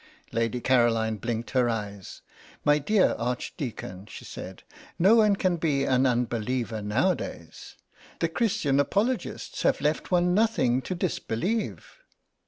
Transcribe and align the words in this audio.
Lady 0.31 0.59
Caroline 0.59 1.17
blinked 1.17 1.51
her 1.51 1.69
eyes. 1.69 2.23
"My 2.65 2.79
dear 2.79 3.13
Archdeacon," 3.19 4.07
she 4.07 4.25
said, 4.25 4.63
"no 4.97 5.13
one 5.17 5.35
can 5.35 5.57
be 5.57 5.83
an 5.83 6.07
unbeliever 6.07 6.81
nowadays. 6.81 7.75
The 8.17 8.27
Christian 8.27 8.79
Apologists 8.79 9.61
have 9.61 9.79
left 9.79 10.09
one 10.09 10.33
nothing 10.33 10.81
to 10.81 10.95
disbelieve." 10.95 11.99